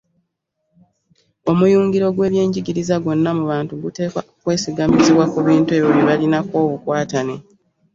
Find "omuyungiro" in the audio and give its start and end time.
1.51-2.07